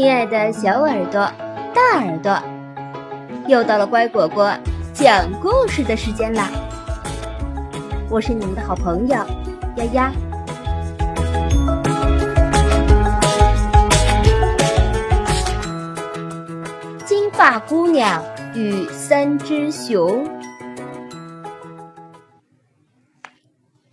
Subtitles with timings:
[0.00, 1.30] 亲爱的小耳朵、
[1.74, 2.42] 大耳朵，
[3.46, 4.50] 又到了乖果果
[4.94, 6.48] 讲故事的时间啦！
[8.08, 9.14] 我是你们的好朋友
[9.76, 10.10] 丫丫。
[17.04, 18.24] 金发姑娘
[18.54, 20.26] 与三只熊，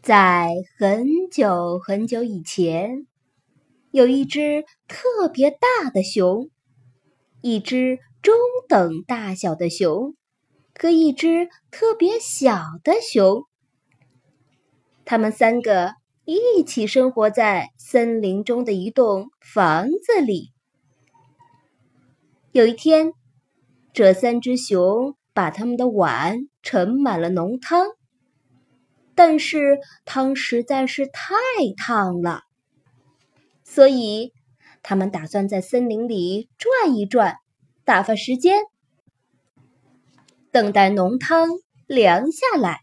[0.01, 3.07] 在很久很久以前。
[3.91, 6.49] 有一只特别大的熊，
[7.41, 8.35] 一只中
[8.67, 10.15] 等大小的熊，
[10.75, 13.43] 和一只特别小的熊。
[15.05, 15.93] 他们三个
[16.25, 20.51] 一起生活在森林中的一栋房子里。
[22.51, 23.13] 有一天，
[23.93, 27.87] 这三只熊把他们的碗盛满了浓汤，
[29.15, 31.33] 但是汤实在是太
[31.77, 32.41] 烫了。
[33.69, 34.31] 所以，
[34.81, 37.35] 他们打算在森林里转一转，
[37.83, 38.61] 打发时间，
[40.51, 41.49] 等待浓汤
[41.85, 42.79] 凉下来。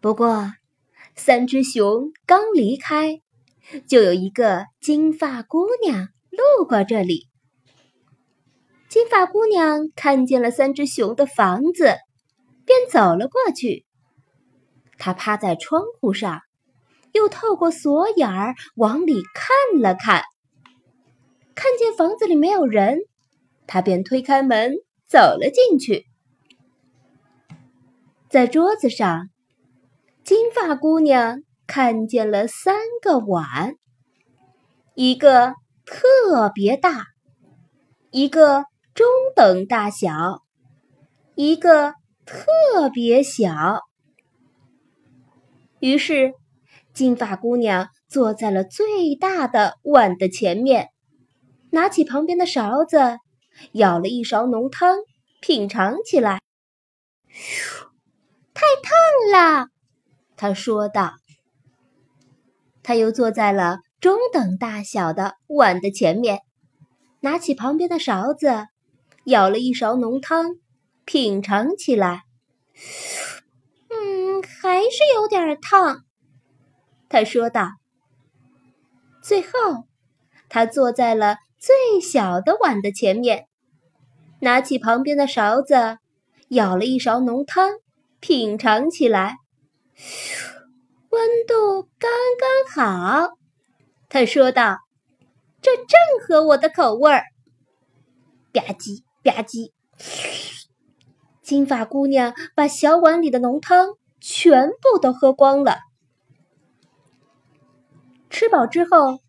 [0.00, 0.52] 不过，
[1.16, 3.20] 三只熊刚离开，
[3.88, 7.28] 就有一个金发姑娘路过这里。
[8.88, 11.96] 金发姑娘看见了三只熊的房子，
[12.66, 13.86] 便走了过去。
[14.98, 16.42] 她趴在窗户上。
[17.14, 20.24] 又透过锁眼儿往里看了看，
[21.54, 22.98] 看见房子里没有人，
[23.68, 24.74] 他便推开门
[25.06, 26.06] 走了进去。
[28.28, 29.28] 在桌子上，
[30.24, 33.76] 金发姑娘看见了三个碗，
[34.96, 35.54] 一个
[35.86, 37.06] 特别大，
[38.10, 40.42] 一个中等大小，
[41.36, 41.94] 一个
[42.26, 43.82] 特别小。
[45.78, 46.34] 于是。
[46.94, 50.90] 金发姑娘坐在了最大的碗的前面，
[51.70, 53.18] 拿起旁边的勺子，
[53.72, 54.98] 舀了一勺浓汤，
[55.40, 56.40] 品尝起来。
[57.28, 57.86] 嘘，
[58.54, 58.92] 太烫
[59.32, 59.68] 了，
[60.36, 61.14] 她说道。
[62.84, 66.40] 她又坐在了中等大小的碗的前面，
[67.20, 68.66] 拿起旁边的勺子，
[69.24, 70.56] 舀了一勺浓汤，
[71.04, 72.22] 品尝起来。
[73.88, 76.04] 嗯，还是有点烫。
[77.14, 77.68] 他说道。
[79.22, 79.48] 最后，
[80.48, 83.46] 他坐在了最小的碗的前面，
[84.40, 85.98] 拿起旁边的勺子，
[86.48, 87.70] 舀了一勺浓汤，
[88.18, 89.36] 品尝起来。
[91.10, 92.10] 温度刚
[92.74, 93.36] 刚好，
[94.08, 94.78] 他说道
[95.62, 95.86] ：“这正
[96.26, 97.26] 合我的口味儿。”
[98.52, 99.70] 吧唧吧唧，
[101.42, 105.78] 金发姑娘把小碗里的浓汤全部都喝光了。
[108.44, 109.22] 吃饱之后，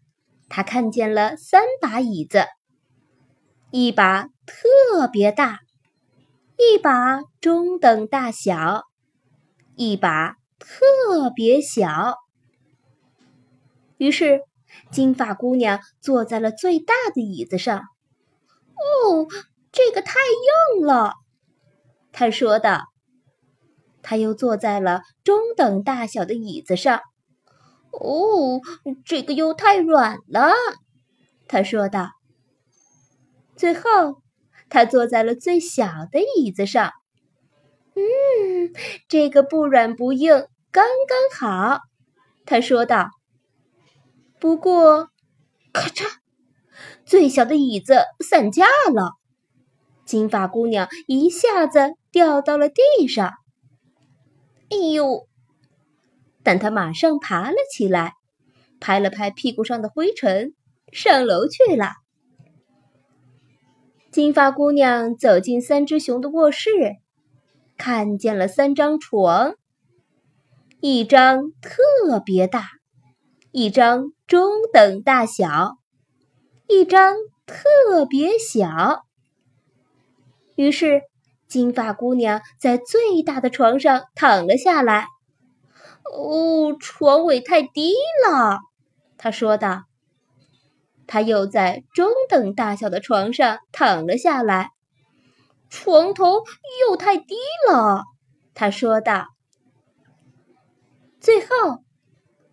[0.49, 2.47] 他看见了三把椅子，
[3.71, 5.59] 一把特别大，
[6.57, 8.83] 一把中等大小，
[9.77, 12.17] 一把特别小。
[13.95, 14.41] 于是，
[14.91, 17.83] 金发姑娘坐在了最大的椅子上。
[18.75, 19.27] “哦，
[19.71, 20.19] 这个太
[20.75, 21.13] 硬了。”
[22.11, 22.81] 她说道。
[24.03, 26.99] 她又坐在了中等大小的椅子上。
[27.99, 28.61] 哦，
[29.05, 30.53] 这个又太软了，
[31.47, 32.09] 他说道。
[33.55, 34.21] 最后，
[34.69, 36.91] 他坐在了最小的椅子上。
[37.95, 38.73] 嗯，
[39.07, 41.79] 这个不软不硬，刚刚好，
[42.45, 43.09] 他说道。
[44.39, 45.09] 不过，
[45.71, 46.05] 咔嚓，
[47.05, 49.13] 最小的椅子散架了，
[50.05, 53.31] 金发姑娘一下子掉到了地上。
[54.69, 55.27] 哎呦！
[56.45, 58.13] 但他马上爬了起来，
[58.79, 60.53] 拍了拍屁股上的灰尘，
[60.93, 61.93] 上楼去了。
[64.11, 66.69] 金发姑娘走进三只熊的卧室，
[67.77, 69.55] 看见了三张床，
[70.79, 72.67] 一张特别大，
[73.51, 75.79] 一张中等大小，
[76.67, 77.15] 一张
[77.47, 79.03] 特别小。
[80.55, 81.01] 于是，
[81.47, 85.07] 金发姑娘在最大的床上躺了下来。
[86.13, 87.93] 哦，床尾太低
[88.27, 88.59] 了，
[89.17, 89.83] 他说道。
[91.07, 94.71] 他又在中等大小的床上躺了下来。
[95.69, 96.41] 床头
[96.81, 97.35] 又太低
[97.69, 98.03] 了，
[98.55, 99.27] 他说道。
[101.19, 101.47] 最后，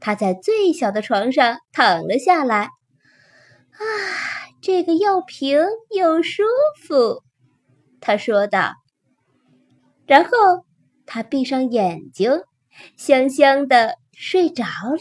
[0.00, 2.64] 他在最小的床上躺了下来。
[2.64, 3.81] 啊，
[4.60, 6.43] 这个又平又舒
[6.87, 7.22] 服，
[8.00, 8.75] 他说道。
[10.06, 10.31] 然后，
[11.06, 12.43] 他闭上眼睛。
[12.96, 15.00] 香香的睡着了。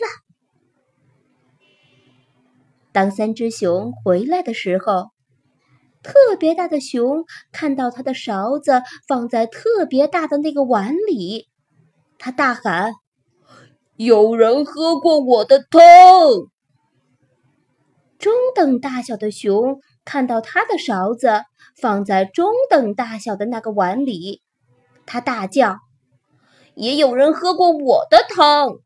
[2.91, 5.11] 当三只熊回来的时候，
[6.03, 11.47] 特别大的熊看到他的勺子放在特别大的那个碗里，
[12.17, 12.93] 他大喊
[13.95, 15.79] ：“有人喝过我的汤！”
[18.19, 21.43] 中等大小的熊看到他的勺子
[21.75, 24.41] 放在中等大小的那个碗里，
[25.05, 25.77] 他大叫
[26.75, 28.79] ：“也有人喝过我的汤！”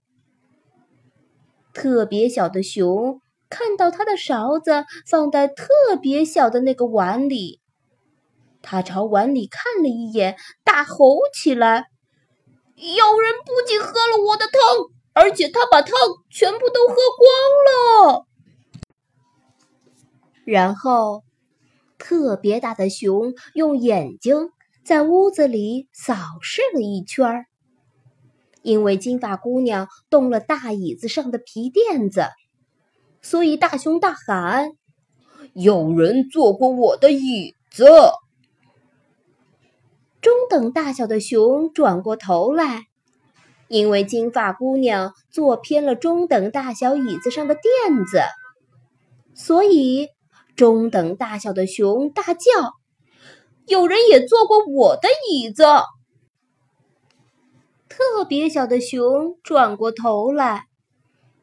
[1.73, 5.65] 特别小的熊看到他的勺子放在特
[6.01, 7.59] 别小的那个碗里，
[8.61, 11.85] 他朝碗里看了一眼，大吼起来
[12.75, 14.61] ：“有人不仅喝了我的汤，
[15.13, 15.93] 而且他把汤
[16.31, 18.25] 全部都喝光了！”
[20.45, 21.23] 然后，
[21.97, 24.49] 特别大的熊用眼睛
[24.83, 27.45] 在屋子里扫视了一圈儿。
[28.65, 32.23] 因为金发姑娘动了大椅子上的皮垫子，
[33.21, 34.71] 所以大熊大喊
[35.53, 37.85] ：“有人坐过我的椅子！”
[40.19, 42.85] 中等大小的熊转过头来，
[43.67, 48.23] 因为金发姑娘坐偏了中等大小椅子上的垫子，
[49.35, 50.07] 所以
[50.55, 52.73] 中等大小的熊大叫
[53.67, 55.65] ：“有人也坐过我的椅子！”
[57.95, 60.65] 特别小的熊转过头来，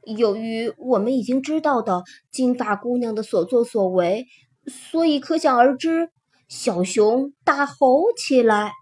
[0.05, 4.27] 由于我们已经知道的金发姑娘的所作所为，
[4.67, 6.11] 所以可想而知，
[6.49, 8.75] 小熊大吼起来：“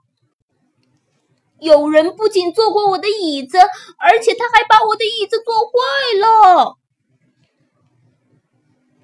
[1.62, 5.70] 有人不仅坐过我的椅子，而且他还把我的椅子坐坏
[6.18, 6.76] 了！”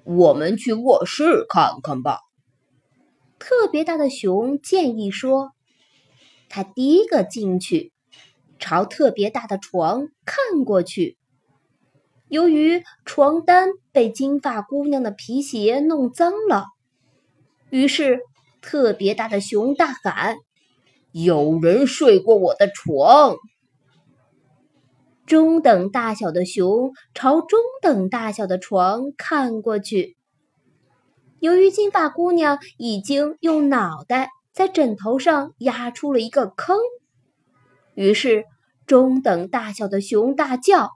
[0.03, 2.19] 我们去卧室看看吧。”
[3.39, 5.51] 特别大的熊建议说，
[6.49, 7.93] 他第一个进去。
[8.59, 11.17] 朝特别大的床看过去，
[12.27, 16.65] 由于床单被金发姑娘的皮鞋弄脏了，
[17.69, 18.21] 于是
[18.61, 20.35] 特别大的熊大喊
[21.11, 23.35] ：“有人睡过我的床！”
[25.25, 30.15] 中等大小的熊朝中等大小的床看过去，
[31.39, 36.77] 由于金发姑娘已经用脑袋在枕头上压出了一个坑。
[37.97, 38.45] 于是，
[38.85, 40.91] 中等大小的熊大叫：“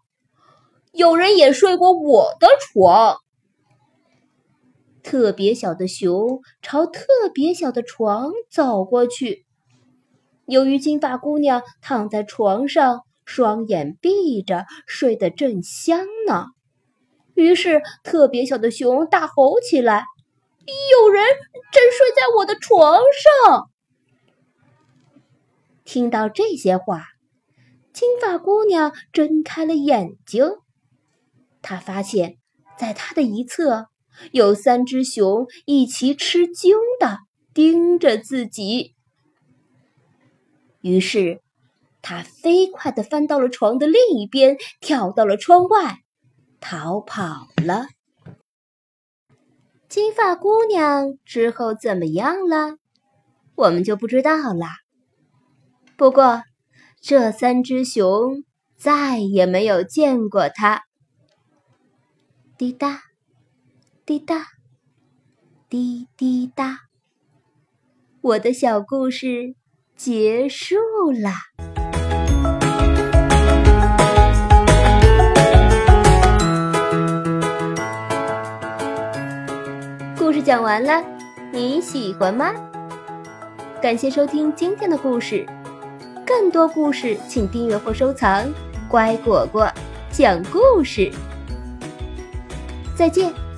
[0.94, 3.18] 有人也睡过我的床！”
[5.02, 7.02] 特别小的熊朝特
[7.34, 9.48] 别小的床走过去。
[10.46, 16.46] 由于金发姑娘躺在床上，双眼闭着，睡得正香呢，
[17.34, 20.06] 于是特别小的熊大吼起来
[21.02, 21.26] ：“有人
[21.72, 23.00] 正睡在我的床
[23.44, 23.70] 上！”
[25.92, 27.04] 听到这些话，
[27.92, 30.46] 金发姑娘睁开了眼睛。
[31.62, 32.38] 她发现，
[32.78, 33.88] 在她的一侧
[34.32, 37.18] 有三只熊一齐吃惊的
[37.54, 38.96] 盯着自己。
[40.80, 41.42] 于是，
[42.02, 45.98] 她飞快地翻到了床的另一边，跳到了窗外，
[46.62, 47.88] 逃跑了。
[49.90, 52.78] 金发姑娘之后怎么样了？
[53.56, 54.68] 我们就不知道了。
[56.02, 56.42] 不过，
[57.00, 58.44] 这三只熊
[58.76, 60.82] 再也没有见过它。
[62.58, 63.02] 滴答，
[64.04, 64.48] 滴答，
[65.70, 66.80] 滴滴答。
[68.20, 69.54] 我的小故事
[69.96, 70.76] 结束
[71.12, 71.30] 了。
[80.18, 81.06] 故事讲完了，
[81.54, 82.52] 你喜欢吗？
[83.80, 85.46] 感谢收听今天的故事。
[86.26, 88.52] 更多故事，请订阅或收藏。
[88.90, 89.72] 乖果果
[90.12, 91.12] 讲故事，
[92.96, 93.51] 再见。